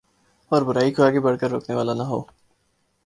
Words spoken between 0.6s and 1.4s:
برائی کوآگے بڑھ